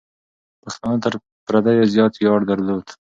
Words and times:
پښتانه 0.63 0.97
تر 1.03 1.13
پردیو 1.45 1.91
زیات 1.95 2.13
ویاړ 2.17 2.39
درلود. 2.49 2.87